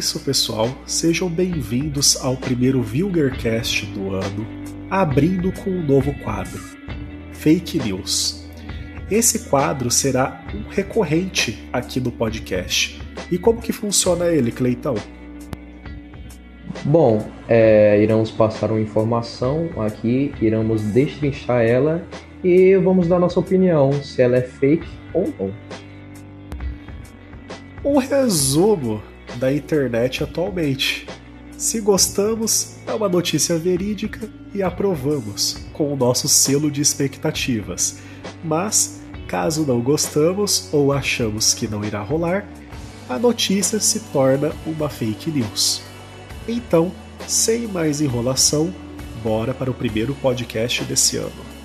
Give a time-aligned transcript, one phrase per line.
[0.00, 0.66] Isso, pessoal.
[0.86, 4.46] Sejam bem-vindos ao primeiro Vulgarcast do ano,
[4.88, 6.58] abrindo com um novo quadro:
[7.34, 8.48] Fake News.
[9.10, 12.98] Esse quadro será um recorrente aqui no podcast.
[13.30, 14.94] E como que funciona ele, Cleitão?
[16.82, 22.02] Bom, é, iremos passar uma informação aqui, iremos destrinchar ela
[22.42, 25.52] e vamos dar nossa opinião se ela é fake ou não.
[27.84, 29.02] Um resumo
[29.36, 31.06] da internet atualmente.
[31.56, 37.98] Se gostamos, é uma notícia verídica e aprovamos, com o nosso selo de expectativas.
[38.42, 42.48] Mas, caso não gostamos ou achamos que não irá rolar,
[43.08, 45.82] a notícia se torna uma fake news.
[46.48, 46.90] Então,
[47.26, 48.74] sem mais enrolação,
[49.22, 51.59] bora para o primeiro podcast desse ano.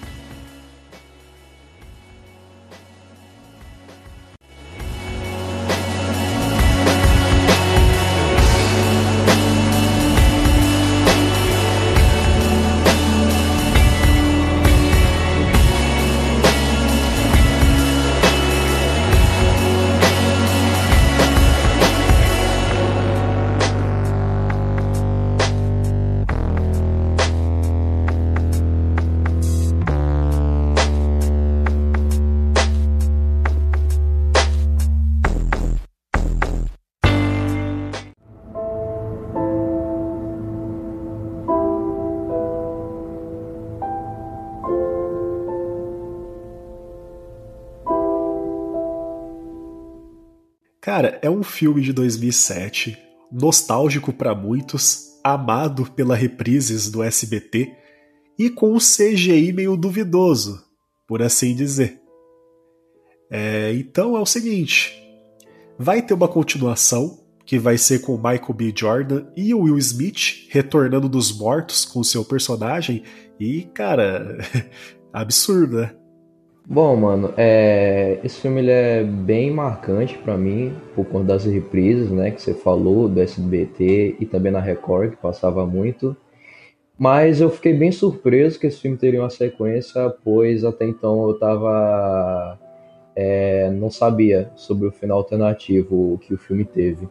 [50.86, 52.96] Cara, é um filme de 2007,
[53.32, 57.76] nostálgico para muitos, amado pela reprises do SBT
[58.38, 60.64] e com um CGI meio duvidoso,
[61.08, 62.00] por assim dizer.
[63.32, 64.94] É, então é o seguinte:
[65.76, 68.72] vai ter uma continuação que vai ser com Michael B.
[68.78, 73.02] Jordan e o Will Smith retornando dos mortos com seu personagem
[73.40, 74.38] e, cara,
[75.12, 76.05] absurdo, né?
[76.68, 78.20] Bom, mano, é...
[78.24, 82.56] esse filme ele é bem marcante para mim, por conta das reprises, né, que você
[82.56, 86.18] falou, do SBT e também na Record, que passava muito.
[86.98, 91.38] Mas eu fiquei bem surpreso que esse filme teria uma sequência, pois até então eu
[91.38, 92.60] tava.
[93.16, 93.70] É...
[93.72, 97.08] não sabia sobre o final alternativo que o filme teve.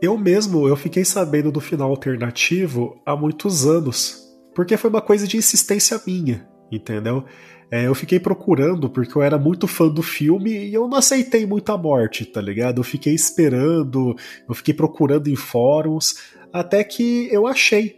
[0.00, 5.26] Eu mesmo, eu fiquei sabendo do final alternativo há muitos anos, porque foi uma coisa
[5.28, 7.24] de insistência minha, entendeu?
[7.72, 11.46] É, eu fiquei procurando porque eu era muito fã do filme e eu não aceitei
[11.46, 12.80] muito a morte, tá ligado?
[12.80, 14.14] Eu fiquei esperando,
[14.46, 16.16] eu fiquei procurando em fóruns,
[16.52, 17.96] até que eu achei.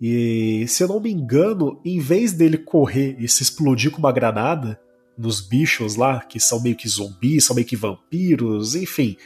[0.00, 4.10] E se eu não me engano, em vez dele correr e se explodir com uma
[4.10, 4.80] granada
[5.16, 9.16] nos bichos lá, que são meio que zumbis, são meio que vampiros, enfim.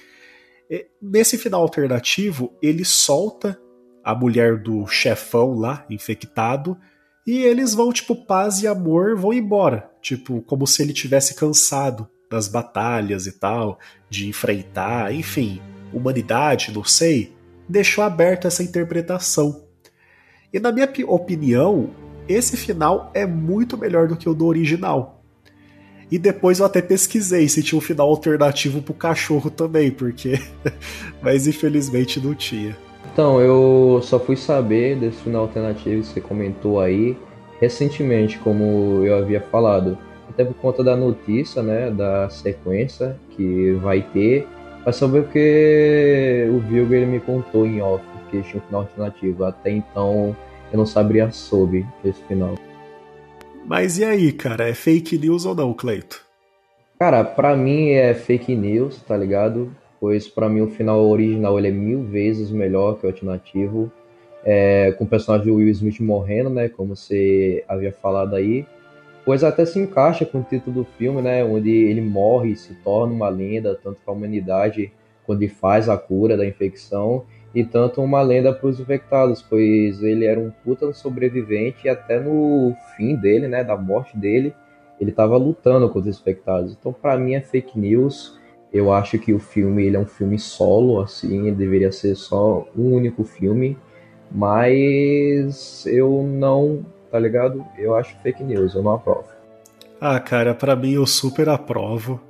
[0.71, 3.59] É, nesse final alternativo, ele solta
[4.05, 6.77] a mulher do chefão lá, infectado,
[7.27, 9.91] e eles vão, tipo, paz e amor vão embora.
[10.01, 13.79] Tipo, como se ele tivesse cansado das batalhas e tal,
[14.09, 15.61] de enfrentar, enfim,
[15.93, 17.35] humanidade, não sei.
[17.69, 19.65] Deixou aberta essa interpretação.
[20.53, 21.91] E na minha opinião,
[22.29, 25.25] esse final é muito melhor do que o do original.
[26.11, 30.41] E depois eu até pesquisei se tinha um final alternativo pro cachorro também, porque.
[31.21, 32.77] Mas infelizmente não tinha.
[33.13, 37.17] Então, eu só fui saber desse final alternativo que você comentou aí
[37.61, 39.97] recentemente, como eu havia falado.
[40.29, 44.47] Até por conta da notícia, né, da sequência que vai ter.
[44.85, 49.45] Mas saber porque o Vilger me contou em off que tinha um final alternativo.
[49.45, 50.37] Até então
[50.73, 52.55] eu não sabia sobre esse final.
[53.65, 54.69] Mas e aí, cara?
[54.69, 56.25] É fake news ou não, Cleito?
[56.99, 59.71] Cara, pra mim é fake news, tá ligado?
[60.01, 63.91] Pois para mim o final original ele é mil vezes melhor que o alternativo,
[64.45, 68.67] é, com o personagem do Will Smith morrendo, né, como você havia falado aí,
[69.25, 72.75] pois até se encaixa com o título do filme, né, onde ele morre e se
[72.83, 74.93] torna uma lenda tanto para a humanidade
[75.25, 80.03] quando ele faz a cura da infecção e tanto uma lenda para os infectados, pois
[80.03, 84.55] ele era um puta sobrevivente e até no fim dele, né, da morte dele,
[85.01, 86.77] ele estava lutando contra os infectados.
[86.79, 88.39] Então, para mim é fake news
[88.77, 92.95] eu acho que o filme ele é um filme solo, assim, deveria ser só um
[92.95, 93.77] único filme,
[94.31, 97.65] mas eu não, tá ligado?
[97.79, 99.27] Eu acho fake news, eu não aprovo.
[100.01, 102.21] Ah, cara, para mim eu super aprovo.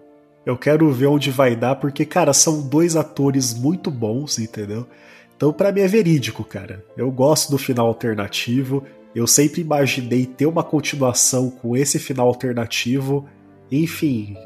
[0.44, 4.87] Eu quero ver onde vai dar, porque, cara, são dois atores muito bons, entendeu?
[5.37, 6.84] Então, para mim é verídico, cara.
[6.96, 8.84] Eu gosto do final alternativo.
[9.14, 13.28] Eu sempre imaginei ter uma continuação com esse final alternativo.
[13.70, 14.36] Enfim,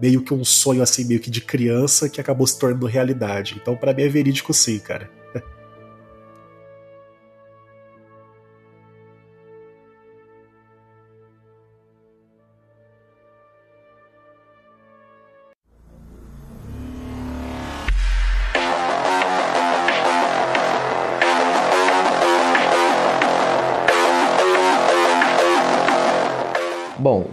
[0.00, 3.56] meio que um sonho assim, meio que de criança que acabou se tornando realidade.
[3.60, 5.10] Então, para mim é verídico sim, cara.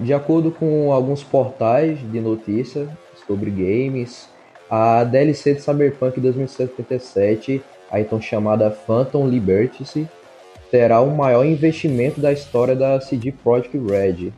[0.08, 2.88] De acordo com alguns portais de notícia
[3.28, 4.30] sobre games,
[4.70, 7.62] a DLC de Cyberpunk 2077,
[7.92, 10.08] a então chamada Phantom Liberty,
[10.72, 14.32] terá o maior investimento da história da CD Projekt Red,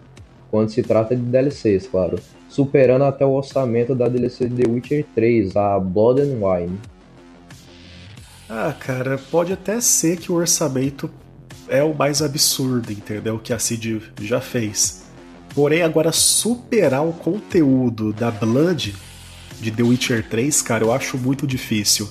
[0.50, 2.18] quando se trata de DLCs, claro,
[2.50, 6.80] superando até o orçamento da DLC de The Witcher 3, a Blood and Wine.
[8.50, 11.12] Ah, cara, pode até ser que o orçamento
[11.68, 13.38] é o mais absurdo, entendeu?
[13.38, 14.99] Que a CD já fez.
[15.60, 18.96] Porém, agora superar o conteúdo da Blood
[19.60, 22.08] de The Witcher 3, cara, eu acho muito difícil.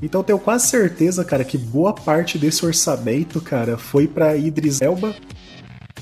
[0.00, 5.14] Então tenho quase certeza, cara, que boa parte desse orçamento, cara, foi para Idris Elba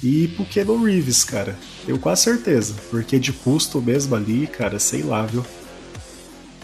[0.00, 1.56] e pro Keanu Reeves, cara.
[1.84, 5.44] Tenho quase certeza, porque de custo mesmo ali, cara, sei lá, viu?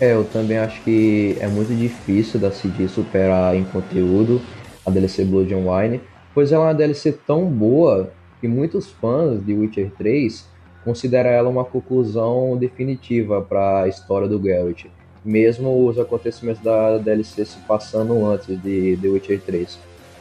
[0.01, 4.41] É, eu também acho que é muito difícil da CD superar em conteúdo
[4.87, 6.01] a DLC Blood and Wine,
[6.33, 10.47] pois ela é uma DLC tão boa que muitos fãs de Witcher 3
[10.85, 14.85] consideram ela uma conclusão definitiva para a história do Geralt,
[15.25, 19.79] mesmo os acontecimentos da DLC se passando antes de The Witcher 3.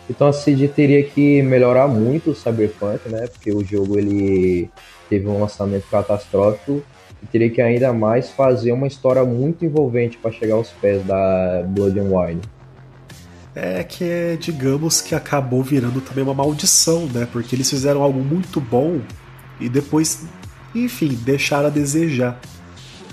[0.10, 3.28] Então a CD teria que melhorar muito o Cyberpunk, né?
[3.28, 4.70] Porque o jogo ele
[5.10, 6.82] teve um lançamento catastrófico
[7.22, 11.64] e teria que ainda mais fazer uma história muito envolvente para chegar aos pés da
[11.68, 12.42] Blood and Wine
[13.56, 17.26] é que, digamos que acabou virando também uma maldição, né?
[17.32, 19.00] Porque eles fizeram algo muito bom
[19.60, 20.24] e depois,
[20.76, 22.40] enfim, deixaram a desejar.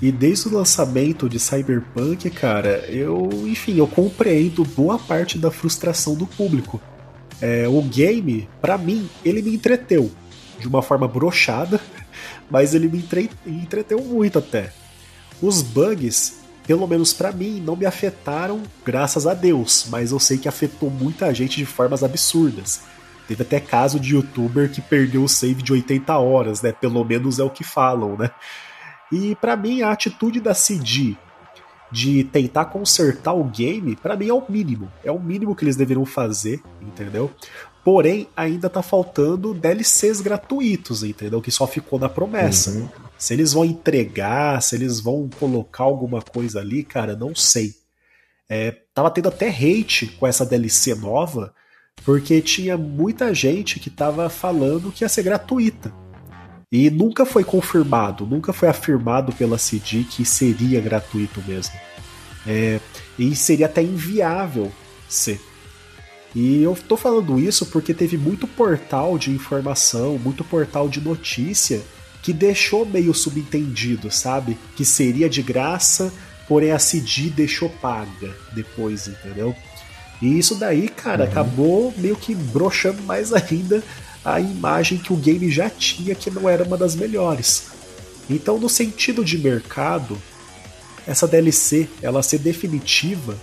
[0.01, 6.13] E desde o lançamento de Cyberpunk, cara, eu, enfim, eu compreendo boa parte da frustração
[6.13, 6.81] do público.
[7.41, 10.11] É, o game, para mim, ele me entreteu
[10.59, 11.79] de uma forma brochada,
[12.51, 13.29] mas ele me entre...
[13.45, 14.73] entreteu muito até.
[15.41, 20.37] Os bugs pelo menos para mim, não me afetaram, graças a Deus, mas eu sei
[20.37, 22.81] que afetou muita gente de formas absurdas.
[23.27, 26.71] Teve até caso de youtuber que perdeu o save de 80 horas, né?
[26.71, 28.31] Pelo menos é o que falam, né?
[29.11, 31.15] E para mim, a atitude da CD
[31.91, 34.91] de tentar consertar o game, para mim é o mínimo.
[35.03, 37.31] É o mínimo que eles deveriam fazer, entendeu?
[37.83, 41.41] Porém, ainda tá faltando DLCs gratuitos, entendeu?
[41.41, 42.71] Que só ficou na promessa.
[42.71, 42.87] Uhum.
[43.17, 47.75] Se eles vão entregar, se eles vão colocar alguma coisa ali, cara, não sei.
[48.49, 51.53] É, tava tendo até hate com essa DLC nova,
[52.05, 55.93] porque tinha muita gente que tava falando que ia ser gratuita.
[56.71, 61.75] E nunca foi confirmado, nunca foi afirmado pela CD que seria gratuito mesmo.
[62.47, 62.79] É,
[63.19, 64.71] e seria até inviável
[65.07, 65.39] ser.
[66.35, 71.81] E eu tô falando isso porque teve muito portal de informação, muito portal de notícia
[72.23, 74.57] que deixou meio subentendido, sabe?
[74.75, 76.11] Que seria de graça,
[76.47, 79.55] porém a CD deixou paga depois, entendeu?
[80.21, 81.29] E isso daí, cara, uhum.
[81.29, 83.83] acabou meio que broxando mais ainda
[84.23, 87.65] a imagem que o game já tinha, que não era uma das melhores.
[88.29, 90.17] Então, no sentido de mercado,
[91.05, 93.37] essa DLC ela ser definitiva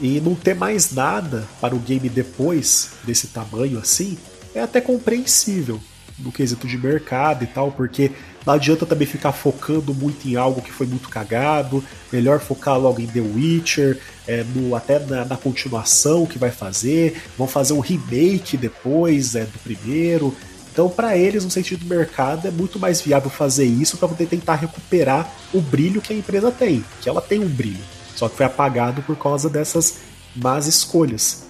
[0.00, 4.16] e não ter mais nada para o game depois desse tamanho assim,
[4.54, 5.80] é até compreensível
[6.18, 8.10] no quesito de mercado e tal, porque
[8.44, 13.00] não adianta também ficar focando muito em algo que foi muito cagado, melhor focar logo
[13.00, 17.80] em The Witcher, é, no, até na, na, continuação que vai fazer, vão fazer um
[17.80, 20.34] remake depois é, do primeiro.
[20.72, 24.26] Então, para eles, no sentido do mercado, é muito mais viável fazer isso para poder
[24.26, 27.82] tentar recuperar o brilho que a empresa tem, que ela tem um brilho,
[28.20, 30.00] só que foi apagado por causa dessas
[30.36, 31.46] más escolhas.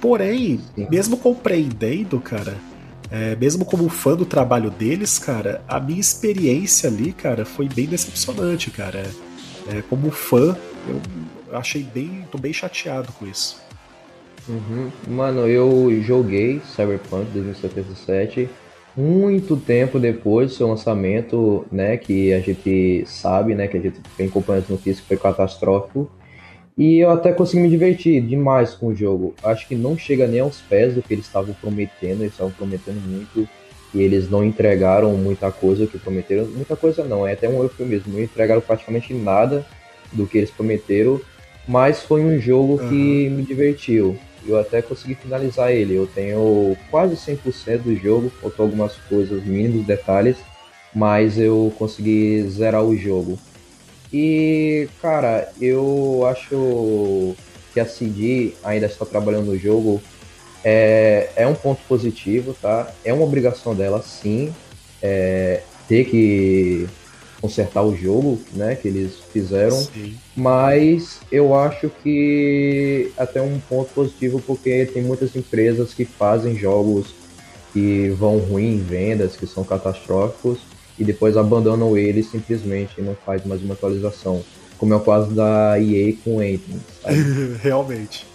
[0.00, 2.56] Porém, mesmo compreendendo, cara,
[3.10, 7.84] é, mesmo como fã do trabalho deles, cara, a minha experiência ali, cara, foi bem
[7.86, 9.04] decepcionante, cara.
[9.68, 10.56] É, como fã,
[11.48, 12.26] eu achei bem.
[12.32, 13.60] tô bem chateado com isso.
[14.48, 14.90] Uhum.
[15.06, 18.48] Mano, eu joguei Cyberpunk 2077
[18.96, 21.96] muito tempo depois do seu lançamento, né?
[21.96, 23.68] Que a gente sabe, né?
[23.68, 26.10] Que a gente vem acompanhando as notícias que foi catastrófico.
[26.78, 29.34] E eu até consegui me divertir demais com o jogo.
[29.42, 33.00] Acho que não chega nem aos pés do que eles estavam prometendo, eles estavam prometendo
[33.06, 33.48] muito
[33.94, 36.44] e eles não entregaram muita coisa que prometeram.
[36.46, 38.12] Muita coisa não, é até um eufemismo.
[38.12, 39.64] Não entregaram praticamente nada
[40.12, 41.20] do que eles prometeram,
[41.66, 42.88] mas foi um jogo uhum.
[42.88, 44.18] que me divertiu.
[44.46, 45.94] Eu até consegui finalizar ele.
[45.94, 50.36] Eu tenho quase 100% do jogo, faltou algumas coisas, mínimos detalhes,
[50.94, 53.38] mas eu consegui zerar o jogo.
[54.12, 57.34] E, cara, eu acho
[57.72, 60.00] que a CD ainda está trabalhando no jogo
[60.64, 62.90] é, é um ponto positivo, tá?
[63.04, 64.52] É uma obrigação dela, sim,
[65.02, 66.88] é, ter que
[67.46, 70.16] consertar o jogo, né, que eles fizeram, sim.
[70.36, 77.14] mas eu acho que até um ponto positivo porque tem muitas empresas que fazem jogos
[77.72, 80.58] que vão ruim em vendas, que são catastróficos,
[80.98, 84.42] e depois abandonam ele simplesmente e não faz mais uma atualização.
[84.76, 86.80] Como é o caso da EA com Anthem.
[87.62, 88.26] Realmente.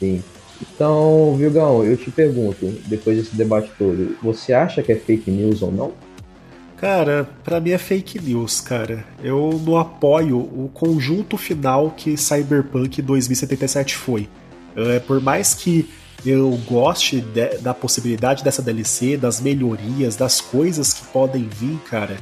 [0.00, 0.22] Sim.
[0.60, 5.62] Então, Vilgão, eu te pergunto, depois desse debate todo, você acha que é fake news
[5.62, 5.92] ou não?
[6.76, 9.04] Cara, para mim é fake news, cara.
[9.22, 14.28] Eu não apoio o conjunto final que Cyberpunk 2077 foi.
[14.76, 15.88] É, por mais que
[16.24, 22.18] eu goste de, da possibilidade dessa DLC, das melhorias, das coisas que podem vir, cara.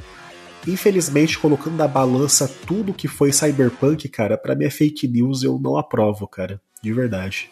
[0.66, 5.58] Infelizmente, colocando na balança tudo que foi Cyberpunk, cara, para mim é fake news, eu
[5.58, 6.60] não aprovo, cara.
[6.80, 7.50] De verdade.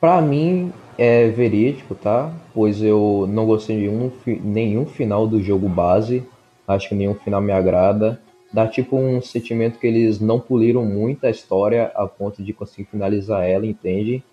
[0.00, 2.32] Para mim é verídico, tá?
[2.54, 4.10] Pois eu não gostei de um,
[4.42, 6.22] nenhum final do jogo base.
[6.66, 8.20] Acho que nenhum final me agrada.
[8.52, 12.88] Dá tipo um sentimento que eles não poliram muito a história a ponto de conseguir
[12.90, 14.24] finalizar ela, entende?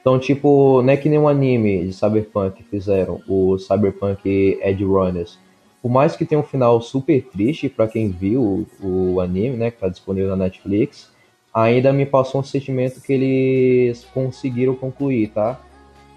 [0.00, 5.38] Então, tipo, não é que nem um anime de Cyberpunk fizeram, o Cyberpunk Edge Runners.
[5.82, 9.70] Por mais que tenha um final super triste para quem viu o, o, anime, né,
[9.70, 11.10] que tá disponível na Netflix,
[11.54, 15.60] ainda me passou um sentimento que eles conseguiram concluir, tá?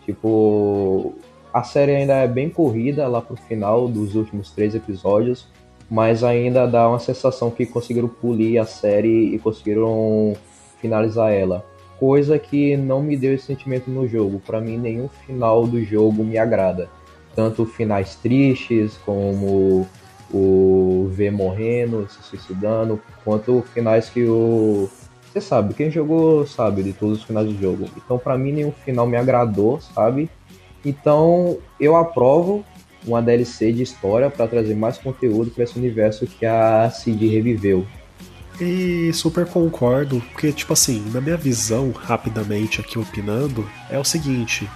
[0.06, 1.14] Tipo,
[1.54, 5.48] a série ainda é bem corrida lá pro final dos últimos três episódios,
[5.90, 10.36] mas ainda dá uma sensação que conseguiram polir a série e conseguiram
[10.82, 11.64] finalizar ela
[12.00, 14.42] coisa que não me deu esse sentimento no jogo.
[14.46, 16.90] Para mim, nenhum final do jogo me agrada.
[17.36, 19.88] Tanto finais tristes, como
[20.32, 24.90] o V morrendo, se suicidando, quanto finais que o.
[25.38, 27.88] Você sabe, quem jogou sabe de todos os finais do jogo.
[27.96, 30.32] Então, para mim, nenhum final me agradou, sabe?
[30.84, 32.66] Então, eu aprovo
[33.06, 37.86] uma DLC de história para trazer mais conteúdo para esse universo que a CD reviveu.
[38.60, 44.68] E super concordo, porque, tipo assim, na minha visão, rapidamente aqui opinando, é o seguinte: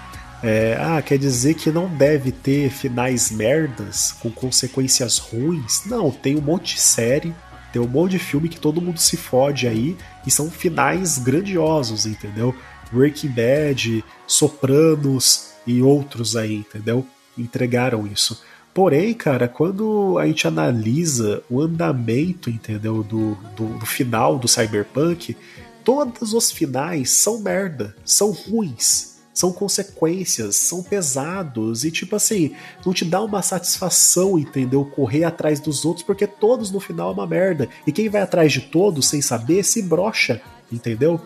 [0.43, 5.85] é, ah, quer dizer que não deve ter finais merdas com consequências ruins?
[5.87, 7.33] Não, tem um monte de série,
[7.71, 12.05] tem um monte de filme que todo mundo se fode aí e são finais grandiosos,
[12.05, 12.55] entendeu?
[12.91, 17.05] Breaking Bad, Sopranos e outros aí, entendeu?
[17.37, 18.41] Entregaram isso.
[18.73, 25.35] Porém, cara, quando a gente analisa o andamento, entendeu, do, do, do, final do Cyberpunk,
[25.83, 32.51] todos os finais são merda, são ruins, são consequências, são pesados e tipo assim,
[32.85, 37.13] não te dá uma satisfação, entendeu, correr atrás dos outros, porque todos no final é
[37.13, 37.69] uma merda.
[37.85, 41.19] E quem vai atrás de todos sem saber se brocha, entendeu?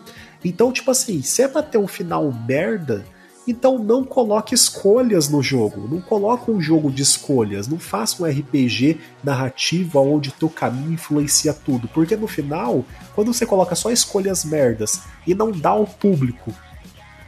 [0.44, 3.04] Então, tipo assim, se é pra ter um final merda,
[3.48, 8.26] então não coloque escolhas no jogo, não coloque um jogo de escolhas, não faça um
[8.26, 12.84] RPG narrativo onde teu caminho influencia tudo, porque no final,
[13.14, 16.52] quando você coloca só escolhas merdas e não dá ao público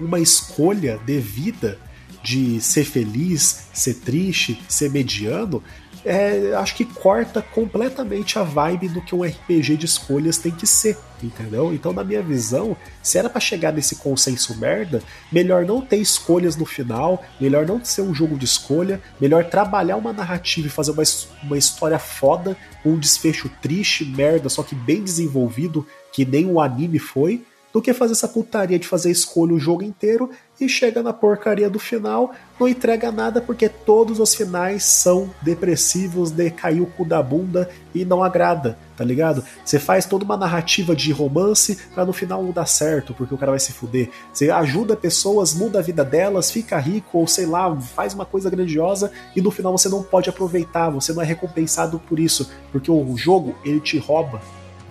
[0.00, 1.78] uma escolha devida
[2.22, 5.62] de ser feliz, ser triste, ser mediano,
[6.04, 10.66] é, acho que corta completamente a vibe do que um RPG de escolhas tem que
[10.66, 11.72] ser, entendeu?
[11.74, 16.56] Então, na minha visão, se era para chegar nesse consenso merda, melhor não ter escolhas
[16.56, 20.92] no final, melhor não ser um jogo de escolha, melhor trabalhar uma narrativa e fazer
[20.92, 21.02] uma,
[21.42, 26.98] uma história foda, um desfecho triste, merda, só que bem desenvolvido, que nem o anime
[26.98, 27.44] foi,
[27.78, 30.28] do que fazer essa putaria de fazer escolha o jogo inteiro
[30.60, 36.32] e chega na porcaria do final, não entrega nada porque todos os finais são depressivos,
[36.32, 39.44] decaiu o cu da bunda e não agrada, tá ligado?
[39.64, 43.38] Você faz toda uma narrativa de romance para no final não dar certo, porque o
[43.38, 44.10] cara vai se fuder.
[44.32, 48.50] Você ajuda pessoas, muda a vida delas, fica rico ou sei lá, faz uma coisa
[48.50, 52.90] grandiosa e no final você não pode aproveitar, você não é recompensado por isso, porque
[52.90, 54.42] o jogo ele te rouba.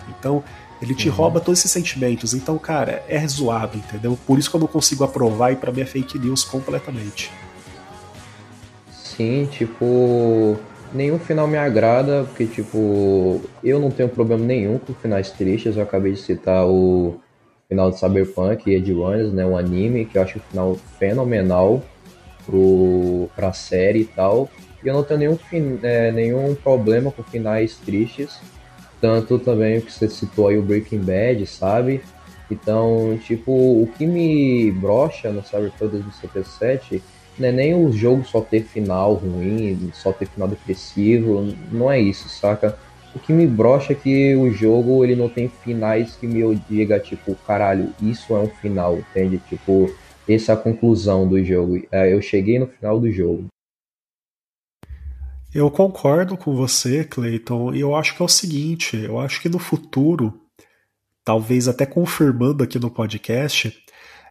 [0.08, 0.41] Então,
[0.81, 1.15] ele te uhum.
[1.15, 2.34] rouba todos esses sentimentos.
[2.34, 4.17] Então, cara, é zoado, entendeu?
[4.27, 7.31] Por isso que eu não consigo aprovar e para mim é fake news completamente.
[8.91, 10.57] Sim, tipo,
[10.93, 15.75] nenhum final me agrada, porque tipo, eu não tenho problema nenhum com finais tristes.
[15.75, 17.19] Eu acabei de citar o
[17.67, 21.84] final de Cyberpunk e Ed Runners, né, um anime que eu acho o final fenomenal
[22.46, 24.50] pro pra série e tal.
[24.84, 25.39] E eu não tenho nenhum,
[25.81, 28.39] é, nenhum problema com finais tristes
[29.00, 32.01] tanto também que você citou aí o Breaking Bad, sabe?
[32.50, 37.04] Então, tipo, o que me brocha no Cyberpunk 2077
[37.38, 42.00] não é nem o jogo só ter final ruim, só ter final depressivo, não é
[42.00, 42.77] isso, saca?
[43.16, 47.00] O que me brocha é que o jogo ele não tem finais que me diga,
[47.00, 49.39] tipo, caralho, isso é um final, entende?
[49.50, 49.92] Tipo,
[50.27, 51.82] essa é a conclusão do jogo.
[51.92, 53.46] É, eu cheguei no final do jogo.
[55.54, 59.50] Eu concordo com você, Clayton, e eu acho que é o seguinte: eu acho que
[59.50, 60.42] no futuro,
[61.24, 63.74] talvez até confirmando aqui no podcast,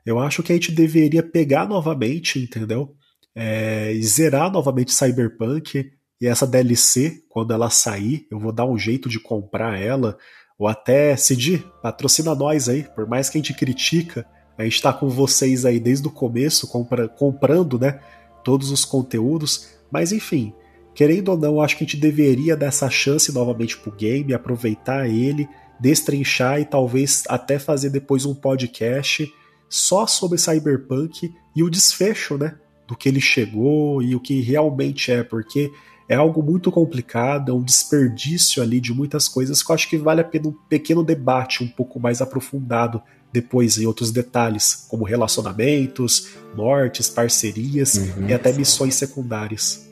[0.04, 2.94] eu acho que a gente deveria pegar novamente, entendeu?
[3.34, 8.78] É, e zerar novamente Cyberpunk e essa DLC, quando ela sair, eu vou dar um
[8.78, 10.16] jeito de comprar ela,
[10.58, 14.92] ou até Cid, patrocina nós aí, por mais que a gente critica, a gente tá
[14.92, 18.00] com vocês aí desde o começo, compra, comprando, né,
[18.42, 20.54] todos os conteúdos, mas enfim,
[20.96, 25.06] querendo ou não, acho que a gente deveria dar essa chance novamente pro game, aproveitar
[25.06, 25.46] ele,
[25.78, 29.30] destrinchar e talvez até fazer depois um podcast
[29.68, 32.54] só sobre Cyberpunk e o desfecho, né?
[32.88, 35.70] Do que ele chegou e o que realmente é, porque
[36.08, 39.98] é algo muito complicado, é um desperdício ali de muitas coisas que eu acho que
[39.98, 45.04] vale a pena um pequeno debate um pouco mais aprofundado depois em outros detalhes, como
[45.04, 48.28] relacionamentos, mortes, parcerias uhum.
[48.28, 49.85] e até missões secundárias.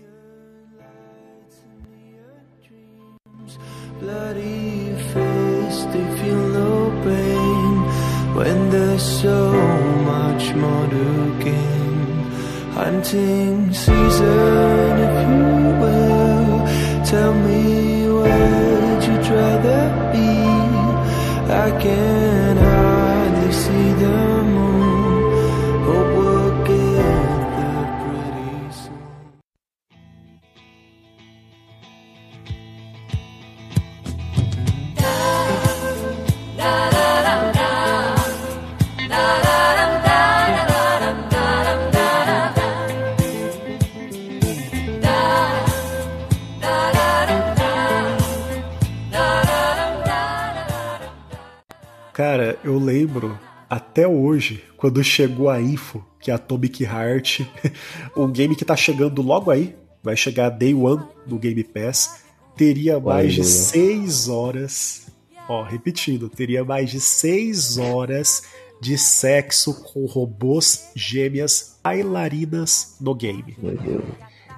[8.44, 9.52] When there's so
[10.12, 11.06] much more to
[11.44, 12.30] gain.
[12.72, 15.44] Hunting season, if you
[15.82, 16.52] will,
[17.10, 17.62] tell me
[18.08, 20.30] where'd you rather be?
[21.64, 22.33] I can
[52.64, 57.40] eu lembro até hoje, quando chegou a info que a Atomic Heart,
[58.16, 62.24] um game que tá chegando logo aí, vai chegar Day One no Game Pass,
[62.56, 65.06] teria mais de 6 horas,
[65.48, 68.42] ó, repetindo, teria mais de 6 horas
[68.80, 73.56] de sexo com robôs gêmeas bailarinas no game.
[73.58, 74.04] Meu Deus.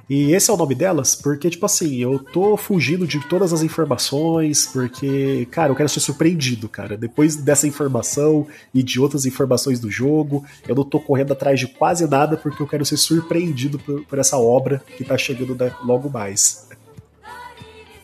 [0.08, 3.62] E esse é o nome delas porque, tipo assim, eu tô fugindo de todas as
[3.62, 6.96] informações, porque, cara, eu quero ser surpreendido, cara.
[6.96, 11.66] Depois dessa informação e de outras informações do jogo, eu não tô correndo atrás de
[11.66, 16.08] quase nada porque eu quero ser surpreendido por, por essa obra que tá chegando logo
[16.08, 16.68] mais.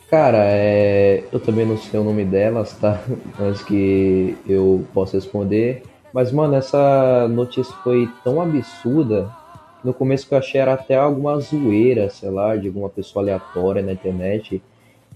[0.09, 1.23] Cara, é...
[1.31, 3.01] eu também não sei o nome delas, tá?
[3.39, 5.83] Mas que eu posso responder.
[6.13, 9.31] Mas, mano, essa notícia foi tão absurda
[9.83, 13.81] no começo que eu achei era até alguma zoeira, sei lá, de alguma pessoa aleatória
[13.81, 14.61] na internet.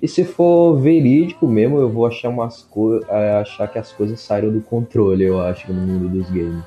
[0.01, 4.19] E se for verídico mesmo, eu vou achar umas co é, achar que as coisas
[4.19, 6.63] saíram do controle, eu acho, no mundo dos games.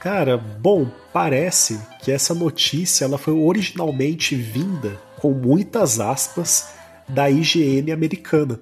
[0.00, 6.74] Cara, bom, parece que essa notícia ela foi originalmente vinda com muitas aspas
[7.08, 8.60] da IGN americana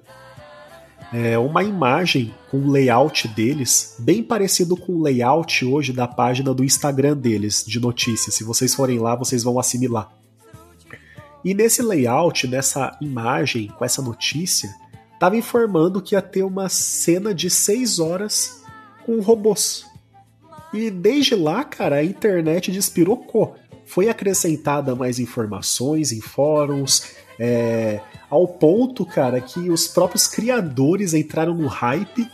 [1.13, 6.51] é, uma imagem com o layout deles, bem parecido com o layout hoje da página
[6.55, 8.33] do Instagram deles, de notícias.
[8.33, 10.11] Se vocês forem lá, vocês vão assimilar.
[11.45, 14.73] E nesse layout, nessa imagem, com essa notícia,
[15.13, 18.63] estava informando que ia ter uma cena de 6 horas
[19.05, 19.85] com robôs.
[20.73, 23.55] E desde lá, cara, a internet despirocou.
[23.85, 31.53] Foi acrescentada mais informações em fóruns, é, ao ponto, cara, que os próprios criadores entraram
[31.53, 32.27] no hype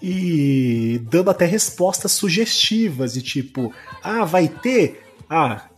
[0.00, 5.02] e dando até respostas sugestivas e tipo, ah, vai ter?
[5.28, 5.68] Ah,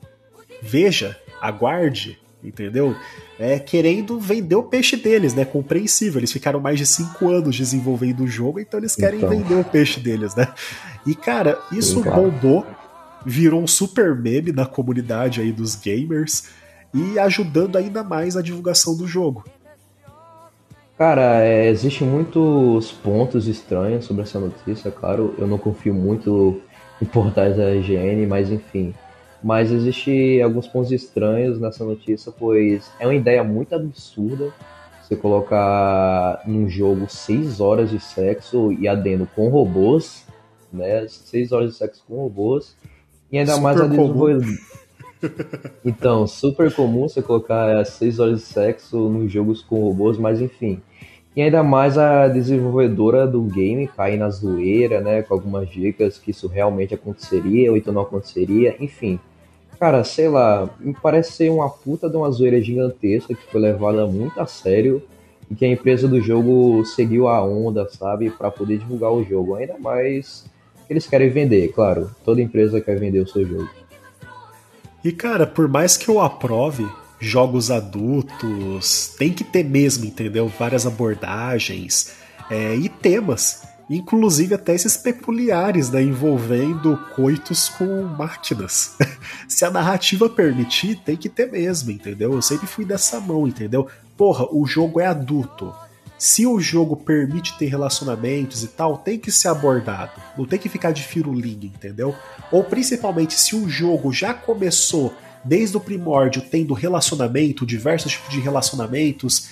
[0.62, 2.94] veja, aguarde, entendeu?
[3.38, 5.44] É, querendo vender o peixe deles, né?
[5.44, 6.20] Compreensível.
[6.20, 9.30] Eles ficaram mais de cinco anos desenvolvendo o jogo, então eles querem então.
[9.30, 10.52] vender o peixe deles, né?
[11.06, 12.66] E, cara, isso Sim, bombou,
[13.24, 16.48] virou um super meme na comunidade aí dos gamers
[16.92, 19.44] e ajudando ainda mais a divulgação do jogo.
[20.96, 25.34] Cara, é, existem muitos pontos estranhos sobre essa notícia, claro.
[25.38, 26.60] Eu não confio muito
[27.00, 28.94] em portais da IGN, mas enfim.
[29.42, 34.52] Mas existe alguns pontos estranhos nessa notícia, pois é uma ideia muito absurda
[35.10, 40.24] você colocar num jogo 6 horas de sexo e adendo com robôs,
[40.72, 41.08] né?
[41.08, 42.76] 6 horas de sexo com robôs.
[43.30, 44.46] E ainda Super mais a desenvolvedora.
[45.84, 50.80] Então, super comum você colocar 6 horas de sexo nos jogos com robôs, mas enfim.
[51.36, 55.22] E ainda mais a desenvolvedora do game cair na zoeira, né?
[55.22, 59.20] Com algumas dicas que isso realmente aconteceria ou então não aconteceria, enfim.
[59.78, 64.06] Cara, sei lá, me parece ser uma puta de uma zoeira gigantesca que foi levada
[64.06, 65.02] muito a sério
[65.50, 69.54] e que a empresa do jogo seguiu a onda, sabe, para poder divulgar o jogo.
[69.54, 70.44] Ainda mais
[70.90, 72.10] eles querem vender, claro.
[72.24, 73.70] Toda empresa quer vender o seu jogo.
[75.04, 76.86] E cara, por mais que eu aprove
[77.20, 80.48] jogos adultos, tem que ter mesmo, entendeu?
[80.48, 82.12] Várias abordagens
[82.50, 83.62] é, e temas.
[83.88, 88.96] Inclusive até esses peculiares, né, envolvendo coitos com máquinas.
[89.48, 92.32] Se a narrativa permitir, tem que ter mesmo, entendeu?
[92.32, 93.88] Eu sempre fui dessa mão, entendeu?
[94.16, 95.74] Porra, o jogo é adulto.
[96.20, 100.20] Se o jogo permite ter relacionamentos e tal, tem que ser abordado.
[100.36, 102.14] Não tem que ficar de firulinha, entendeu?
[102.52, 108.38] Ou principalmente se o jogo já começou desde o primórdio tendo relacionamento, diversos tipos de
[108.38, 109.48] relacionamentos,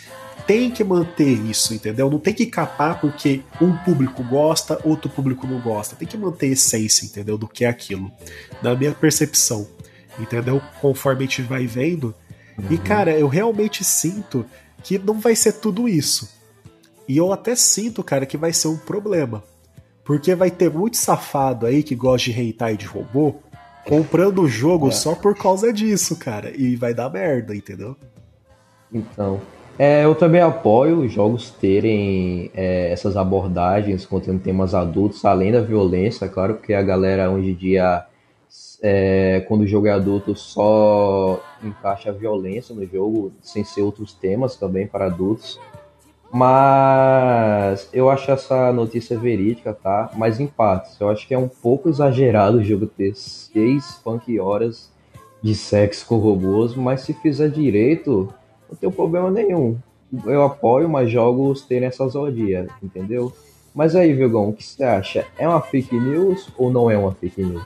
[0.47, 2.11] tem que manter isso, entendeu?
[2.11, 5.97] Não tem que capar porque um público gosta, outro público não gosta.
[5.97, 7.39] Tem que manter a essência, entendeu?
[7.39, 8.13] Do que é aquilo.
[8.63, 9.67] Na minha percepção,
[10.19, 10.61] entendeu?
[10.83, 12.15] Conforme a gente vai vendo.
[12.59, 12.67] Uhum.
[12.73, 14.45] E, cara, eu realmente sinto
[14.83, 16.37] que não vai ser tudo isso.
[17.09, 19.43] E eu até sinto, cara, que vai ser um problema.
[20.05, 23.35] Porque vai ter muito safado aí que gosta de hentai de robô
[23.87, 24.91] comprando o jogo é.
[24.91, 26.53] só por causa disso, cara.
[26.55, 27.97] E vai dar merda, entendeu?
[28.93, 29.41] Então.
[29.79, 35.61] É, eu também apoio os jogos terem é, essas abordagens contendo temas adultos, além da
[35.61, 38.05] violência, claro, porque a galera hoje em dia,
[38.83, 44.13] é, quando o jogo é adulto, só encaixa a violência no jogo, sem ser outros
[44.13, 45.61] temas também para adultos.
[46.31, 50.11] Mas eu acho essa notícia verídica, tá?
[50.17, 51.01] Mas em partes.
[51.01, 54.91] Eu acho que é um pouco exagerado o jogo ter seis funk horas
[55.43, 58.33] de sexo com robôs, mas se fizer direito,
[58.69, 59.79] não tem problema nenhum.
[60.27, 63.33] Eu apoio, mas jogos terem essas odias, entendeu?
[63.75, 65.27] Mas aí, Vigão, o que você acha?
[65.39, 67.65] É uma fake news ou não é uma fake news?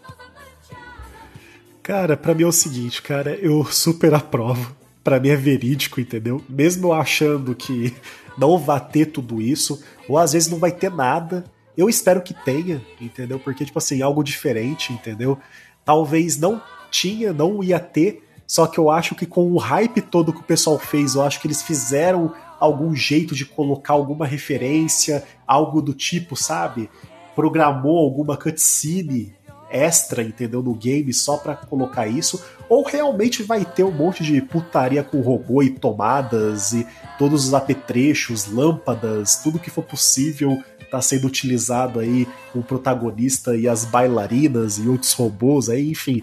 [1.82, 4.76] Cara, pra mim é o seguinte, cara, eu super aprovo.
[5.02, 6.42] Pra mim é verídico, entendeu?
[6.48, 7.94] Mesmo achando que
[8.38, 11.44] não vai ter tudo isso, ou às vezes não vai ter nada.
[11.76, 13.38] Eu espero que tenha, entendeu?
[13.38, 15.38] Porque, tipo assim, algo diferente, entendeu?
[15.84, 20.32] Talvez não tinha, não ia ter, só que eu acho que com o hype todo
[20.32, 25.24] que o pessoal fez, eu acho que eles fizeram algum jeito de colocar alguma referência,
[25.46, 26.90] algo do tipo, sabe?
[27.34, 29.34] Programou alguma cutscene
[29.70, 30.62] extra, entendeu?
[30.62, 35.20] No game só para colocar isso, ou realmente vai ter um monte de putaria com
[35.20, 36.86] robô e tomadas e
[37.18, 40.58] todos os apetrechos, lâmpadas, tudo que for possível
[40.90, 46.22] tá sendo utilizado aí o protagonista e as bailarinas e outros robôs aí, enfim.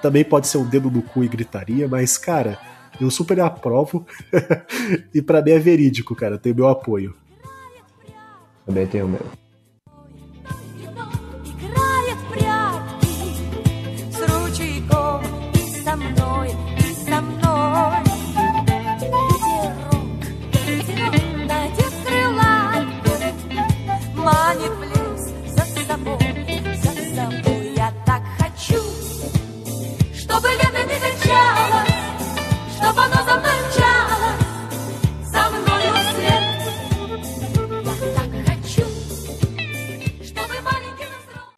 [0.00, 2.58] Também pode ser um dedo no cu e gritaria, mas, cara,
[2.98, 4.06] eu super aprovo.
[5.12, 6.38] e para mim é verídico, cara.
[6.38, 7.14] Tem meu apoio.
[8.64, 9.49] Também tenho o meu.